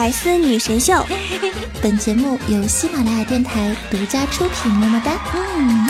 [0.00, 0.94] 百思女神秀，
[1.82, 5.10] 本节目由喜马拉雅电台独家出品，么么哒。
[5.34, 5.88] 嗯。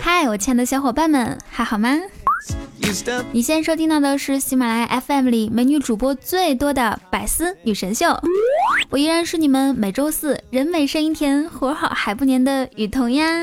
[0.00, 1.90] 嗨，我亲爱的小伙伴们，还好吗？
[3.32, 8.18] 你现在收听到的是喜马拉雅 FM 里美女主播最多的百思女神秀，
[8.88, 13.26] 我依然是你们每周四人美声音甜、活好还不粘的雨桐呀。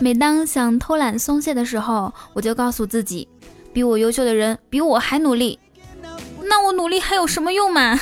[0.00, 3.28] 每当想偷懒松懈的时候，我就告诉自己，
[3.74, 5.58] 比我优秀的人比我还努力，
[6.42, 8.00] 那我努力还有什么用嘛？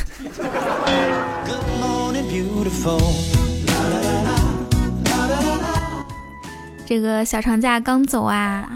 [6.94, 8.68] 这个小长假刚走啊，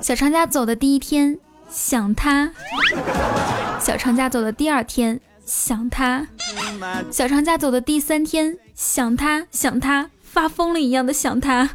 [0.00, 2.50] 小长假走的第一天想他，
[3.78, 6.26] 小长假走的第二天想他，
[7.10, 11.68] 小长假走的第三天想他想他发疯了一样的想他。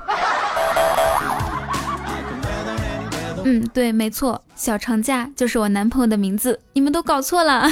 [3.44, 7.70] 嗯，对，没错，小长假就是我男朋友的名字，你们都搞错了。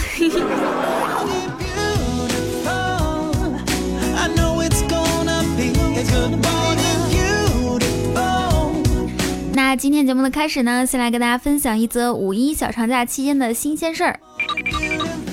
[9.78, 14.20] 今天节目的开始呢，先来跟大家分享一则五一小长假期间的新鲜事儿。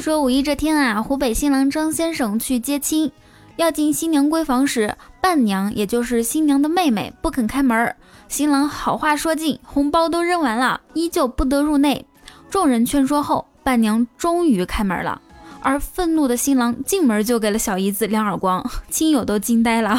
[0.02, 3.10] 说五一这天啊，湖北新郎张先生去接亲，
[3.56, 7.96] 要进新娘闺房时，伴娘也就是新娘的妹妹不肯开门，
[8.28, 12.04] 新郎好话说尽，红包都扔完了，依旧不得入内。
[12.50, 15.22] 众人劝说后，伴娘终于开门了。
[15.64, 19.98] 而愤怒的新郎进门就给了小姨子两耳光，亲友都惊呆了。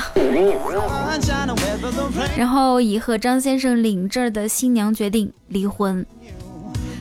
[2.38, 6.06] 然后已和张先生领证的新娘决定离婚。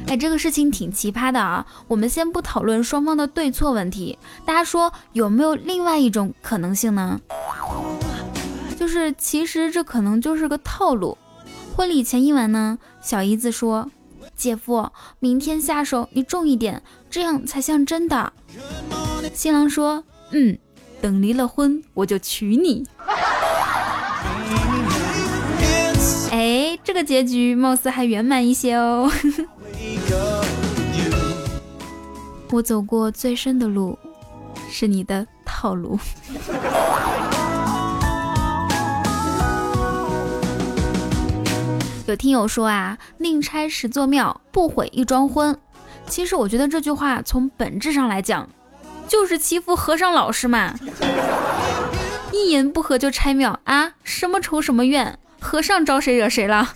[0.06, 1.66] 哎，这个事情挺奇葩的啊！
[1.88, 7.20] 我们先不讨论双方的对错问题，大家说有没有另外一种可能性呢？
[8.80, 11.18] 就是其实这可能就是个套路。
[11.76, 13.90] 婚礼前一晚呢，小姨子说。
[14.36, 18.32] 姐夫，明天下手你重一点，这样才像真的。
[19.32, 20.56] 新郎说：“嗯，
[21.00, 22.84] 等离了婚我就娶你。”
[26.30, 29.10] 哎，这个结局貌似还圆满一些哦。
[32.50, 33.98] 我走过最深的路，
[34.70, 35.98] 是你的套路。
[42.06, 45.58] 有听友说啊，宁拆十座庙，不毁一桩婚。
[46.06, 48.46] 其实我觉得这句话从本质上来讲，
[49.08, 50.74] 就是欺负和尚老实嘛。
[52.30, 56.68] 一言不合就拆庙啊，什么仇什么怨，和尚招谁惹谁了？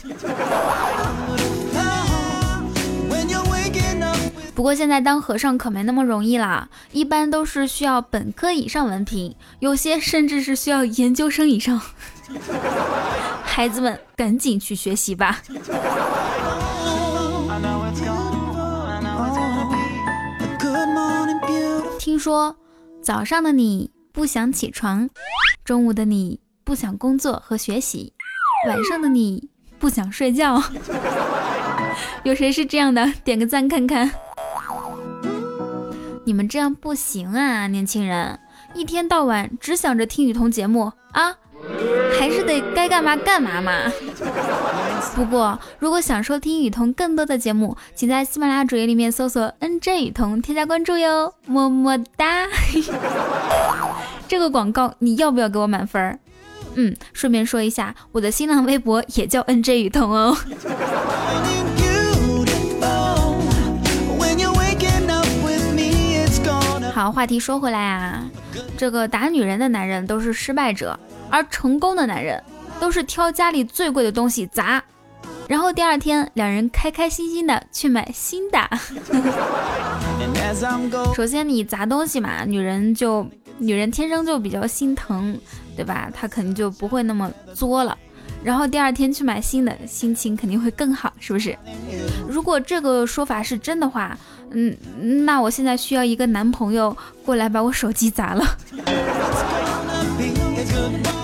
[4.54, 11.80] 不过现在当和尚可没那么容易啦，一般都是需要本科以上文凭，有些甚至是需要研究生以上。
[13.48, 15.42] 孩子们，赶紧去学习吧。
[21.98, 22.56] 听说
[23.02, 25.10] 早上的你不想起床，
[25.64, 28.12] 中午的你不想工作和学习，
[28.68, 29.50] 晚上的你
[29.80, 30.62] 不想睡觉。
[32.22, 33.12] 有谁是这样的？
[33.24, 34.08] 点个赞看看。
[36.24, 38.38] 你们这样不行啊，年轻人，
[38.74, 41.34] 一天到晚只想着听雨桐节目啊。
[42.18, 43.92] 还是得该干嘛干嘛嘛。
[45.14, 52.46] 不过，如果想收听雨桐更多的节目，请在喜马拉雅主页里面搜索 “nj 雨桐”，添加关注哟，么么哒。
[54.28, 56.18] 这个广告你要不要给我满分？
[56.74, 60.36] 嗯，顺便说一下，我的新浪微博也叫 “nj 雨桐”哦。
[66.94, 68.24] 好，话题说回来啊，
[68.76, 70.98] 这个打女人的男人都是失败者。
[71.30, 72.42] 而成功的男人
[72.80, 74.82] 都是挑家里最贵的东西砸，
[75.46, 78.58] 然后第二天两人开开心心的去买新的。
[81.14, 83.26] 首先你砸东西嘛，女人就
[83.58, 85.38] 女人天生就比较心疼，
[85.76, 86.10] 对吧？
[86.14, 87.94] 她肯定就不会那么作了。
[88.42, 91.54] 然后第二天去买新的，心情肯定会更好，是不是？
[92.26, 94.16] 如果这个说法是真的话，
[94.52, 94.76] 嗯，
[95.24, 98.44] 那我现在需要一个男朋友过来把我手机砸了。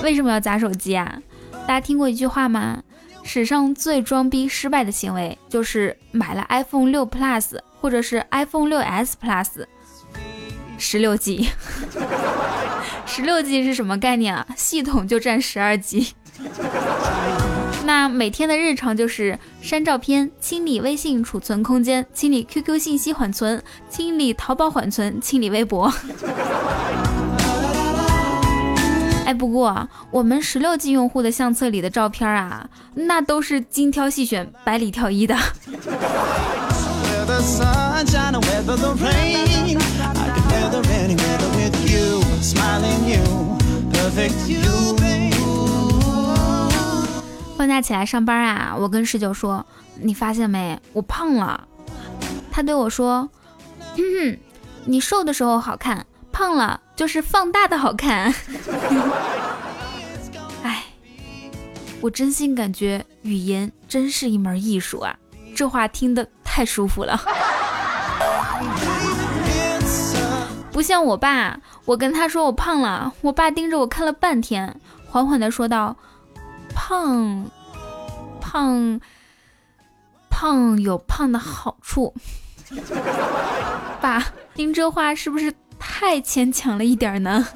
[0.03, 1.19] 为什么要砸手机啊？
[1.67, 2.82] 大家听过一句话吗？
[3.23, 9.65] 史上最装逼失败的行为就是买了 iPhone 六 Plus 或者是 iPhone 六 S Plus，
[10.76, 11.49] 十六 G，
[13.06, 14.47] 十六 G 是什么概念啊？
[14.56, 16.12] 系统就占十二 G。
[17.84, 25.92] 那每天的日常就是删照片、清理微信储存空间、清理 QQ 信息缓存、清理淘宝缓存、清理微博。
[29.26, 35.37] 哎，不过我们十六 G 用户的相册里的照片啊，那都是精挑细选、百里挑一的。
[47.56, 49.64] 放假起来上班啊，我跟十九说
[50.02, 51.68] ：“你发现没，我胖了。”
[52.50, 53.28] 他对我说
[53.96, 54.38] ：“哼哼，
[54.84, 58.34] 你瘦的时候好看，胖了就是放大的好看。
[60.64, 60.84] ”哎，
[62.00, 65.16] 我真心感觉语言真是一门艺术啊，
[65.54, 67.20] 这话听得太舒服了。
[70.72, 75.96] 不像我爸，我跟他说我胖了，我爸盯着我看了半天，缓缓地说道
[76.75, 77.50] ：“胖。”
[78.41, 79.00] 胖
[80.31, 82.15] 胖有胖的好处，
[84.00, 84.25] 爸，
[84.55, 87.49] 您这话是不是太牵强了一点呢？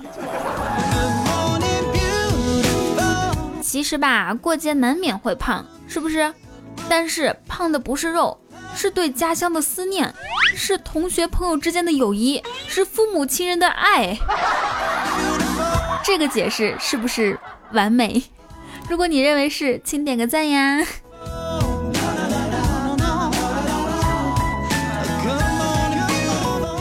[3.62, 6.34] 其实吧，过节难免会胖，是不是？
[6.88, 8.36] 但是胖的不是肉，
[8.74, 10.12] 是对家乡的思念，
[10.56, 14.18] 是同学朋友之间的友谊，是父母亲人的爱。
[16.02, 17.38] 这个解释是不是
[17.72, 18.20] 完美？
[18.88, 20.78] 如果你认为是，请点个赞呀！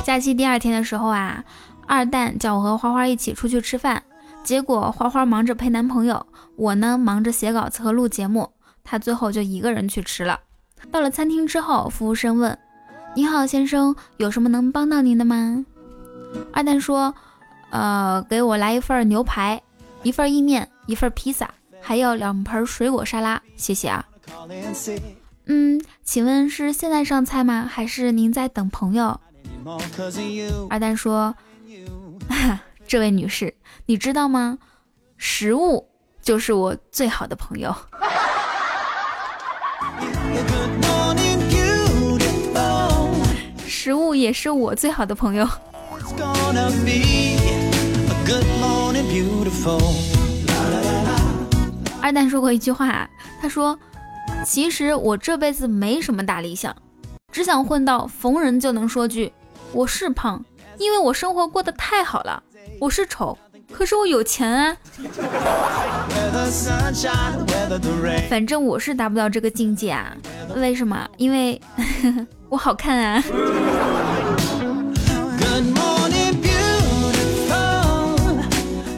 [0.06, 1.44] 假期第二天的时候啊，
[1.86, 4.02] 二蛋叫我和花花一起出去吃饭，
[4.42, 6.26] 结果花花忙着陪男朋友，
[6.56, 8.50] 我呢忙着写稿子和录节目，
[8.86, 10.40] 他最后就一个人去吃了。
[10.90, 12.58] 到了餐厅之后，服务生问
[13.16, 15.66] ：“你好，先生，有什么能帮到您的吗？”
[16.54, 17.14] 二蛋说
[17.70, 19.62] ：“呃，给我来一份牛排，
[20.04, 21.50] 一份意面，一份披萨。”
[21.88, 24.06] 还有两盆水果沙拉，谢谢啊。
[25.46, 27.66] 嗯，请问是现在上菜吗？
[27.66, 29.18] 还是您在等朋友？
[30.70, 31.34] 二蛋说
[32.86, 33.56] ：“这位女士，
[33.86, 34.58] 你知道吗？
[35.16, 35.88] 食物
[36.22, 37.74] 就是我最好的朋友。
[43.66, 45.48] 食物也是我最好的朋友。”
[52.08, 53.06] 二蛋说过一句话，
[53.42, 53.78] 他说
[54.46, 56.74] ：“其实我这辈子没什么大理想，
[57.34, 59.34] 只想混到逢人就能说句
[59.74, 60.42] 我是胖，
[60.78, 62.42] 因为我生活过得太好了；
[62.80, 63.38] 我是丑，
[63.74, 64.78] 可是我有钱啊。
[68.30, 70.16] 反正我是达不到这个境界啊。
[70.56, 71.06] 为什么？
[71.18, 71.60] 因为
[72.48, 73.22] 我好看啊。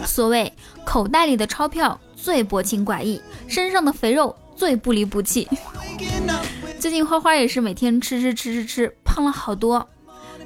[0.06, 0.54] 所谓
[0.86, 5.48] 口袋里的钞票。”最薄情寡义，身上的肥肉最不离不弃。
[6.78, 9.88] 最近花花也是每天吃吃吃吃吃，胖了好多。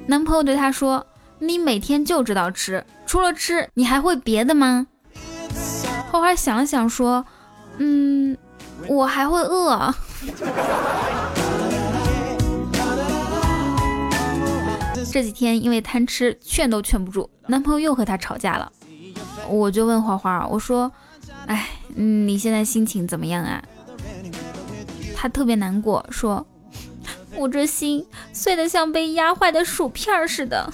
[0.06, 1.04] 男朋友对她说
[1.40, 4.86] ：“你每天就知道吃，除了吃，你还会别的吗？”
[6.10, 7.24] 花花想了想说
[7.78, 8.36] ：“嗯，
[8.86, 9.92] 我还会饿。
[15.12, 18.70] ”这几天因为贪吃，劝都劝不住，男朋友又和她吵架了。
[19.48, 20.90] 我就问花花，我说。
[21.46, 23.62] 哎，嗯你现在心情怎么样啊？
[25.14, 26.46] 他特别难过，说
[27.36, 30.72] ：“我这心碎得像被压坏的薯片似的。”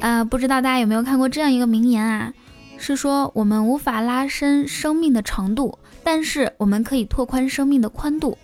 [0.00, 2.32] 啊，不知道大家有没有看过这样一个名言啊？
[2.78, 8.38] 是说我们无法拉伸生命的长度，但是我们可以拓宽生命的宽度。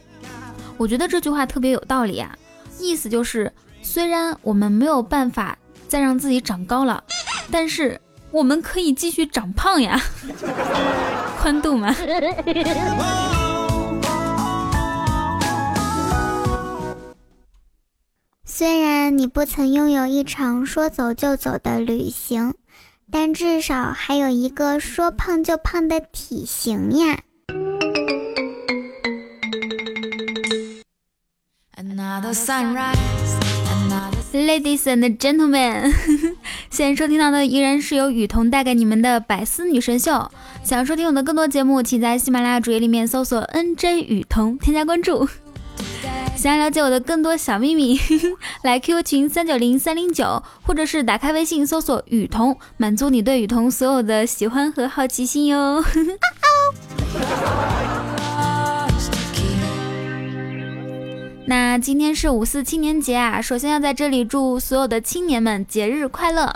[0.76, 2.36] 我觉得这句话特别有道理啊，
[2.78, 5.56] 意思就是，虽然我们没有办法
[5.88, 7.02] 再让自己长高了，
[7.50, 8.00] 但是
[8.30, 10.00] 我们可以继续长胖呀，
[11.40, 11.94] 宽度嘛。
[18.44, 22.54] 虽然你不曾拥有一场说走就走的旅行，
[23.10, 27.20] 但至少还有一个说胖就胖的体型呀。
[34.32, 35.94] Ladies and gentlemen，
[36.68, 40.28] 现在收听到的依然是由雨桐带给你们的百思女神秀。
[40.64, 45.28] 想要收听我的更多节目，请在喜马拉雅主页里面搜索 NJ 雨桐，添加关注。
[46.34, 48.00] 想要了解我的更多小秘密，
[48.62, 55.84] 来 QQ 群三九零三零九，或者是打开微信搜索雨桐，满足你对雨桐所有的喜欢和好奇心哟。
[61.46, 66.50] 那今天是五四青年节啊，首先要在这里祝所有的青年们节日快乐。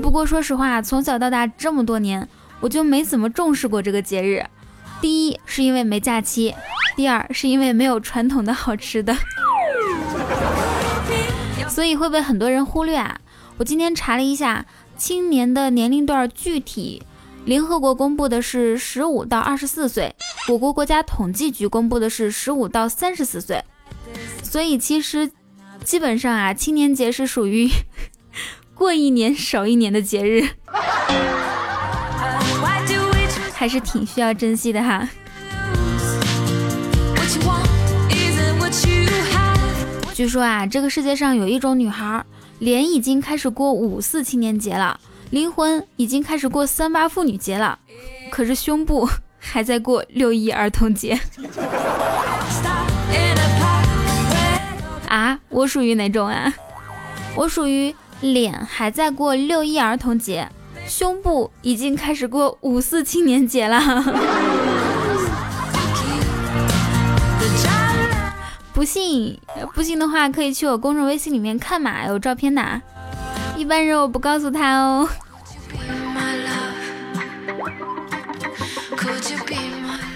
[0.00, 2.26] 不过说实话，从小到大这么多年，
[2.60, 4.42] 我就没怎么重视过这个节日。
[5.02, 6.54] 第一是因为没假期，
[6.96, 9.14] 第二是因为没有传统的好吃的，
[11.68, 13.20] 所以会被很多人忽略啊。
[13.58, 14.64] 我今天查了一下，
[14.96, 17.02] 青年的年龄段具体，
[17.44, 20.14] 联合国公布的是十五到二十四岁，
[20.48, 23.62] 我国国家统计局公布的是十五到三十四岁，
[24.48, 25.30] 所以其实
[25.84, 27.68] 基本上啊，青年节是属于
[28.74, 30.48] 过一年少一年的节日。
[33.52, 35.06] 还是挺需要珍惜的哈。
[40.14, 42.24] 据说啊，这个世界上有一种女孩，
[42.60, 44.98] 脸已经开始过五四青年节了，
[45.30, 47.78] 灵魂已经开始过三八妇女节了，
[48.30, 51.18] 可是胸部 还在过六一儿童节。
[55.58, 56.54] 我属于哪种啊？
[57.34, 60.48] 我属于脸还在过六一儿童节。
[60.86, 63.78] 胸部已经开始过五四青年节了，
[68.72, 69.38] 不信
[69.74, 72.80] 不信的话可以去我公众微信里面看嘛，有照片的。
[73.56, 75.08] 一般人我不告诉他哦。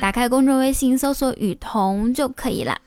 [0.01, 2.79] 打开公众微信搜索雨桐就可以了。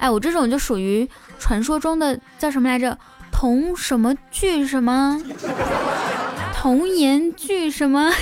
[0.00, 2.98] 哎，我这种就属于传说中的叫什么来着？
[3.30, 5.22] 童什么剧什么
[6.52, 8.10] 童言剧什么？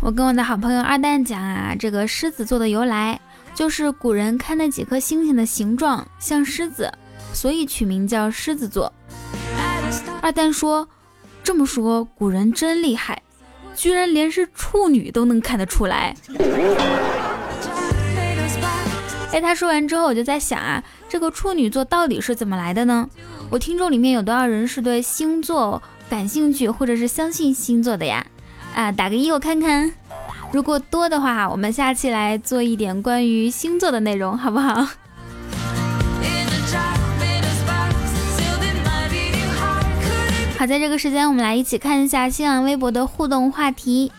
[0.00, 3.20] 我跟我的好朋友二蛋讲啊，这个狮子座的由来，
[3.54, 6.92] 就是古人看那几颗星星的形状像狮子，
[7.32, 8.92] 所以取名叫狮子座。
[10.22, 10.88] 二蛋说，
[11.42, 13.22] 这么说古人真厉害，
[13.74, 16.14] 居然连是处女都能看得出来。
[19.32, 23.08] 哎，他说完之后，我就在想啊，这个处女座到底是怎么来的呢？
[23.50, 28.24] 我听众里面有多少人是对星座感兴趣，或者是相信星座的呀？
[28.74, 29.92] 啊，打个一我看看。
[30.52, 34.86] 如果多的话，我们下期来做一点关于星座的内容，好不好？
[40.56, 44.12] 好，在这个时间，我们来一起看一下新浪微博的互动话题。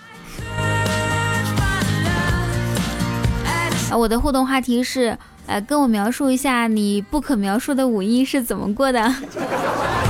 [3.97, 9.15] 我的互动话题是，呃，跟我描述一下你不可描述的五一是怎么过的。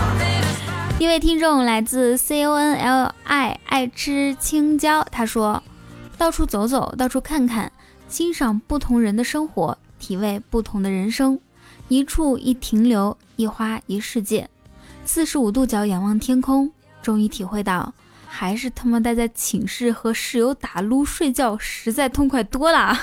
[0.97, 5.61] 一位听众来自 C O N L I，爱吃青椒，他说：
[6.17, 7.71] 到处走走，到处看看，
[8.07, 11.39] 欣赏不同人的生活，体味不同的人生，
[11.87, 14.49] 一处一停留，一花一世界，
[15.05, 16.71] 四十五度角仰望天空，
[17.01, 17.93] 终于体会到。
[18.27, 22.97] 还是他妈待在寝室和室友打撸睡觉，实在痛快多了。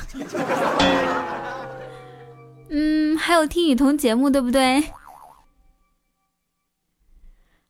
[2.68, 4.84] 嗯，还有听雨桐节目，对不对？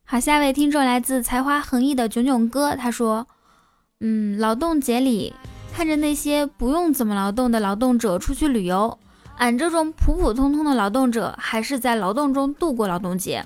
[0.03, 3.25] 好，下一位听众来自才华横溢的囧囧哥，他说
[4.01, 5.33] ：“嗯，劳动节里
[5.73, 8.99] 看着那些不用怎么劳动的劳动者出去旅游，
[9.37, 13.45] 俺这种普普通通的劳动者还是在劳动中度过劳动节。”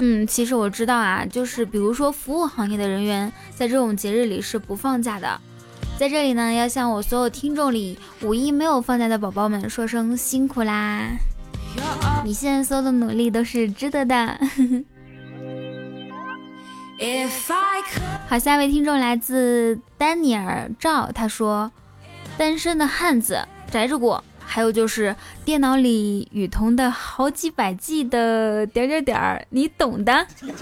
[0.00, 5.40] 嗯，其实我知道啊，就是比如说服务行业的人员，在这种节日里是不放假的。
[5.98, 11.08] 在这里呢，要向我所有听众里五一没有放假的宝宝们说声辛苦啦！
[12.24, 14.38] 你现在所有的努力都是值得的。
[18.28, 21.70] 好，下一位听众来自丹尼尔赵，他说：
[22.36, 24.22] 单身的汉子宅着过。
[24.50, 25.14] 还有就是
[25.44, 30.26] 电脑里雨桐的好几百 G 的点点点儿，你懂的。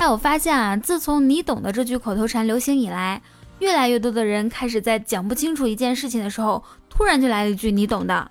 [0.00, 3.20] 但我发现啊，自从“你懂的”这句口头禅流行以来，
[3.58, 8.30] 越来越多的人开始在讲不清楚一件事情的时候，突然就来了一句“你懂的”。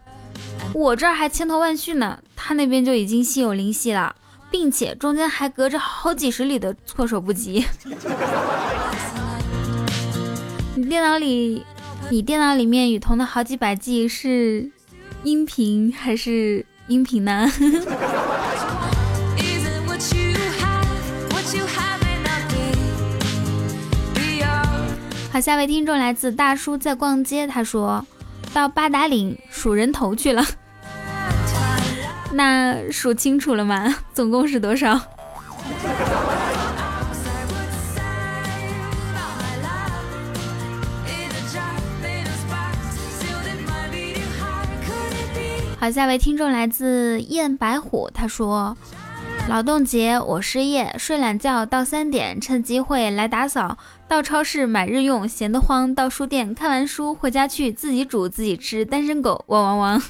[0.74, 4.15] 我这儿还千头万绪呢，他那边就已经心有灵犀了，
[4.50, 7.63] 并且中间还隔着好几十里的措手不及。
[10.75, 11.63] 你 电脑里。
[12.13, 14.70] 你电脑里面雨桐的好几百 G 是
[15.24, 17.50] 音频还是音频呢？
[25.32, 28.05] 好，下位听众来自大叔在逛街，他说
[28.53, 30.46] 到八达岭数人头去了，
[32.34, 33.91] 那数清楚了吗？
[34.13, 35.01] 总共是多少？
[45.83, 48.77] 好，下一位听众来自燕白虎，他说
[49.51, 60.01] ：“劳动节我失业，睡懒觉到三点，趁机会来打扫，到超市买日用，闲得慌，到书店看完书回家去自己煮自己吃，单身狗汪汪汪。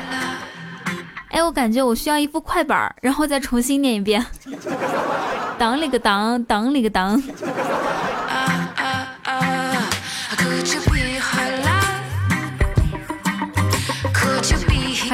[1.32, 4.22] 哎，我感觉我需要一副快板，然后再重新念一遍。
[5.56, 7.18] 当里个当，当里个当。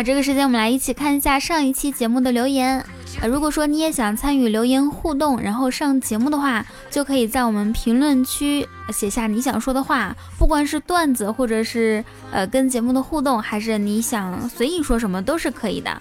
[0.03, 2.85] 这个时间我们来一起看一下上一期节目的留言。
[3.21, 16.01] 呃，如果说你也想参与留言互动，然后上节目的话，就可以在我们评论区写下你想说的话，不管是段子，或者是呃跟节目的互动，还是你想随意说什么都是可以的。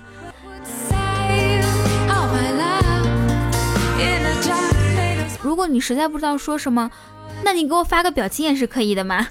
[5.41, 6.89] 如果你实在不知道说什么，
[7.43, 9.27] 那你给我发个表情也是可以的嘛。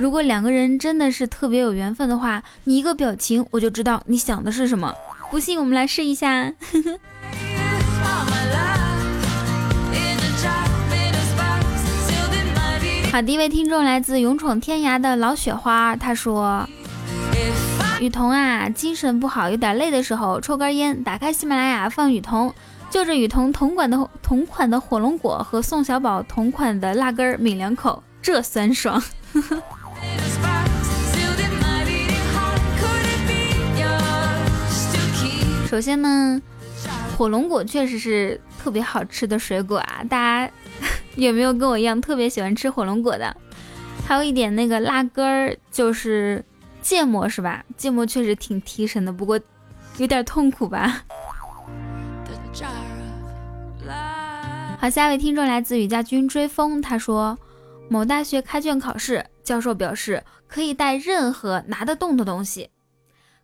[0.00, 4.94] 如果两个人真的是特别有缘分的话，你一个表情我就知道你想的是什么。
[5.30, 6.52] 不信我们来试一下。
[13.12, 16.68] 好，第一位听众来自勇闯天涯的老雪花，他说
[18.00, 22.54] ：“雨桐啊，精神不好，有点累的时候，抽根烟，打开喜马拉雅放雨桐，
[22.90, 29.02] 就着雨桐同款的同款的火龙果和宋小宝同款的辣根抿两口，这酸爽。”
[35.76, 36.40] 首先呢，
[37.18, 40.02] 火龙果确实是特别好吃的水果啊！
[40.08, 40.50] 大家
[41.16, 43.36] 有没有跟我一样特别喜欢吃火龙果的？
[44.08, 46.42] 还有一点那个辣根儿，就是
[46.80, 47.62] 芥末是吧？
[47.76, 49.38] 芥末确实挺提神的，不过
[49.98, 51.04] 有点痛苦吧。
[54.80, 57.38] 好，下一位听众来自雨家军追风，他说
[57.90, 62.70] 某大学开卷考试，教授表示可以带任何拿得动的东西。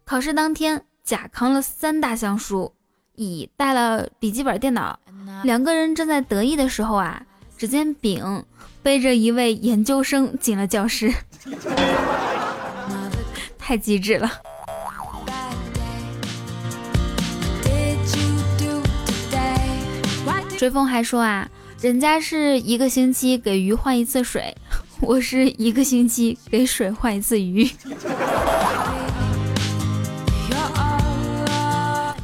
[0.06, 0.86] 考试当天。
[1.04, 2.73] 甲扛了三大箱书，
[3.16, 4.99] 乙带了笔记本电脑，
[5.42, 7.23] 两个人正在得意的时候啊，
[7.59, 8.44] 只见丙
[8.82, 11.12] 背着一位研究生进了教室，
[13.59, 14.31] 太机智了。
[20.57, 21.48] 追风还说啊，
[21.81, 24.57] 人家是一个星期给鱼换一次水，
[25.00, 27.68] 我是一个星期给水换一次鱼。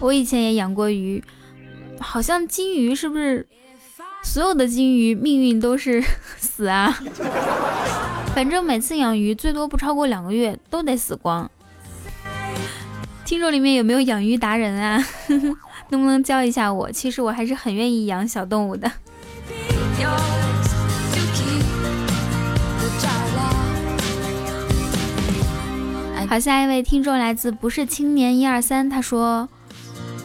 [0.00, 1.22] 我以前也养过鱼，
[1.98, 3.46] 好像金鱼是不是
[4.22, 6.02] 所有的金鱼命运都是
[6.38, 6.96] 死啊？
[8.32, 11.50] 反正每次养鱼最多不超过两个月都得死光。
[13.24, 15.04] 听众里面有没有养鱼达人啊？
[15.90, 16.92] 能不能教一下我？
[16.92, 18.90] 其实我还是很愿意养小动物的。
[26.28, 29.48] 好，下一位听众来自不是青年一二三，他说。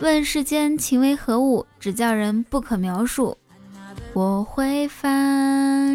[0.02, 3.38] 问世间情为何物，只叫人不可描述。
[4.14, 5.08] 我会发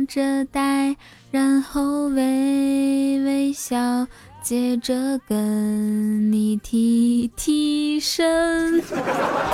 [0.08, 0.96] 着呆，
[1.30, 4.06] 然后微微笑，
[4.42, 8.82] 接着跟你提提神。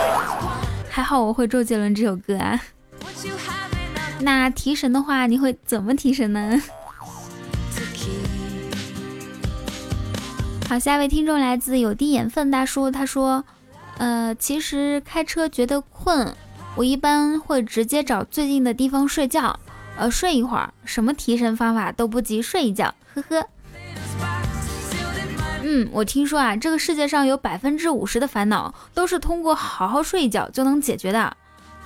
[0.88, 2.60] 还好我会周杰伦这首歌啊。
[4.20, 6.62] 那提神的话，你会怎么提神呢？
[10.68, 13.44] 好，下一位听众来自有滴眼粪大叔，他说。
[13.98, 16.34] 呃，其实开车觉得困，
[16.76, 19.58] 我一般会直接找最近的地方睡觉，
[19.96, 23.46] 呃，睡一会儿，什么提神方法都不及睡一觉，呵呵。
[25.62, 31.36] 嗯，我听说啊，这个世界上有百分之五十的烦恼都是通过好好睡一觉就能解决的，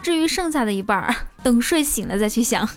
[0.02, 2.68] 至于剩下的一半，等睡醒了再去想。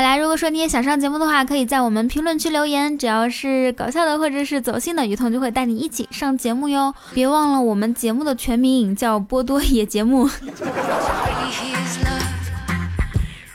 [0.00, 6.94] 好啦，如果说你也想上节目的话，可以在我们评论区留言，只要是搞笑的或者是走心的，雨桐就会带你一起上节目哟。
[7.12, 10.26] 别忘了我们节目的全名叫波多野节目。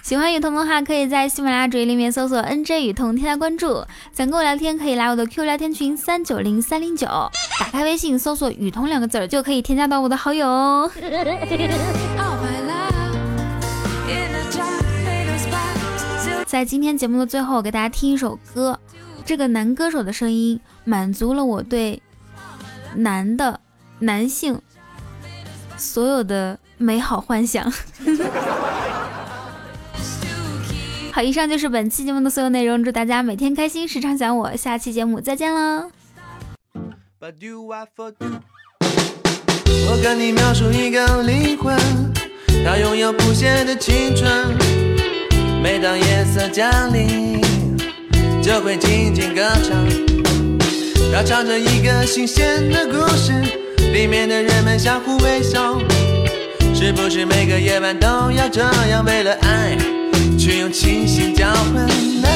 [0.04, 3.84] 喜欢雨桐的话，可以在喜马拉雅主页里面搜索 NJ 雨桐，添加关注。
[4.16, 7.08] 想跟我聊天，可以来我的 Q 聊天群三九零三零九，
[7.60, 10.92] 打开微信搜索雨桐两个字儿，就可以添加到我的好友哦。
[16.56, 18.80] 在今天节目的最后，给大家听一首歌。
[19.26, 22.02] 这个男歌手的声音满足了我对
[22.96, 23.60] 男的
[24.00, 24.62] 男性
[25.76, 27.70] 所有的美好幻想。
[31.12, 32.82] 好，以上就是本期节目的所有内容。
[32.82, 34.56] 祝大家每天开心，时常想我。
[34.56, 35.92] 下期节目再见喽。
[39.90, 41.78] 我跟你描述一个灵魂，
[42.64, 44.85] 它拥有不谢的青春。
[45.66, 47.42] 每当夜色降临，
[48.40, 49.76] 就会静静歌唱。
[51.12, 53.34] 它唱着一个新鲜的故事，
[53.92, 55.80] 里面的人们相互微笑。
[56.72, 59.76] 是不是每个夜晚都要这样，为了爱，
[60.38, 61.88] 去用清醒交换？
[62.22, 62.32] 男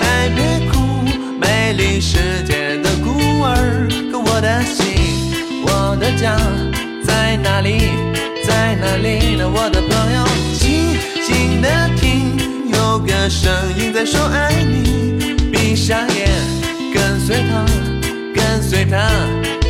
[0.00, 0.80] 孩别哭，
[1.38, 3.10] 美丽世界的孤
[3.42, 3.86] 儿。
[4.10, 4.96] 可我的心，
[5.66, 6.38] 我的家
[7.04, 7.82] 在哪里？
[8.46, 9.46] 在哪里呢？
[9.46, 10.24] 我的朋友，
[10.58, 11.68] 静静的
[12.00, 12.01] 听，
[13.06, 15.36] 个声音在说爱你。
[15.50, 16.28] 闭上眼，
[16.92, 17.64] 跟随他，
[18.34, 19.10] 跟随他。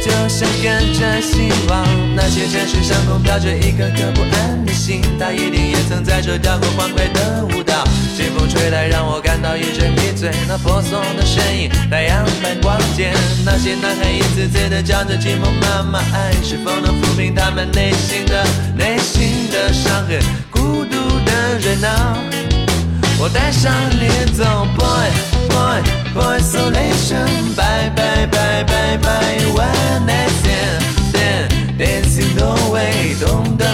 [0.05, 7.85] 就像跟着希望，那些城市上空飘着一颗颗不安的心，他一定也曾在这跳过欢快的舞蹈。
[8.17, 10.33] 清风吹来，让我感到一阵迷醉。
[10.49, 13.13] 那婆娑的身影，太阳般光洁。
[13.45, 18.45] 那些男孩一次次的叫着寂寞妈妈，爱是否能抚平他们内心的
[18.77, 20.19] 内心的伤痕？
[20.51, 22.19] 孤独的人啊，
[23.23, 24.43] 我带上你走
[24.77, 25.09] ，Boy
[25.49, 25.81] Boy
[26.13, 30.33] Boy Solation，Bye Bye Bye Bye Bye，One Night
[31.13, 33.72] Stand，Dancing the way，懂得。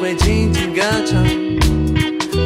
[0.00, 1.24] 会静静歌唱。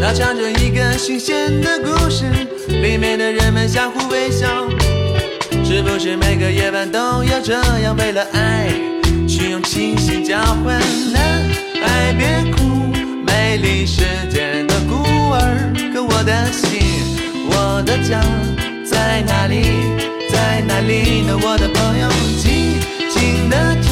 [0.01, 2.25] 它唱着一个新鲜的故事，
[2.69, 4.47] 里面的人们相互微笑。
[5.65, 8.69] 是不是每个夜晚都要这样，为了爱
[9.29, 10.79] 去用清醒交换？
[11.13, 11.43] 男
[11.81, 12.93] 孩别哭，
[13.25, 15.73] 美丽世界的孤儿。
[15.95, 16.81] 可我的心，
[17.49, 18.21] 我的家
[18.85, 19.63] 在哪里？
[20.31, 21.39] 在哪里呢？
[21.43, 23.92] 我的朋友，静静的听，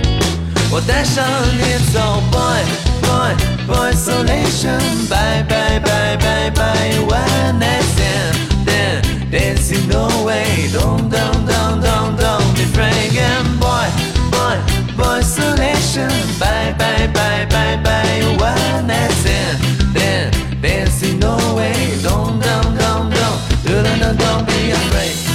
[0.73, 1.17] Audacious,
[1.75, 2.63] it's all boy,
[3.03, 3.35] boy,
[3.67, 4.79] boy, solation.
[5.09, 6.95] Bye, bye, bye, bye, bye.
[7.09, 10.69] When I stand, then dancing no way.
[10.71, 13.11] Don't, don't, don't, don't, don't be afraid.
[13.17, 13.89] And boy,
[14.31, 14.57] boy,
[14.95, 16.09] boy, solation.
[16.39, 18.21] Bye, bye, bye, bye, bye.
[18.39, 19.59] When I stand,
[19.93, 20.31] then
[20.61, 21.99] dancing no way.
[22.01, 25.30] Don't, don't, don't, don't, don't, don't, don't be afraid.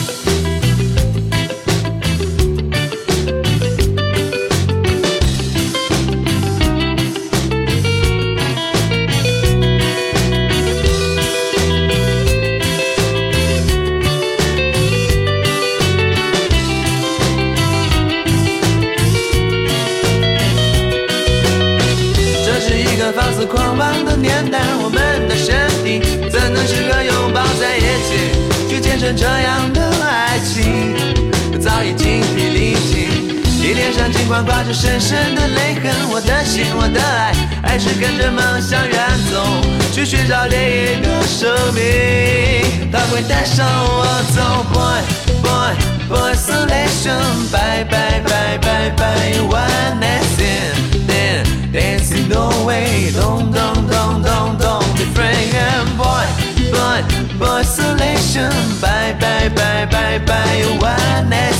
[34.98, 38.96] 深深的泪痕，我的心，我的爱，还是跟着梦想远
[39.30, 39.44] 走，
[39.92, 45.02] 去寻找另一个生命，它会带上我走，boy
[45.42, 45.74] boy
[46.08, 51.44] boy isolation，bye bye bye bye bye one night stand。
[51.70, 55.52] Dancing the way, don't, don't, don't, don't, don't be afraid.
[55.54, 56.24] And boy,
[56.72, 57.02] boy,
[57.38, 58.50] boy, isolation.
[58.80, 60.64] Bye, bye, bye, bye, bye.
[60.80, 61.52] One night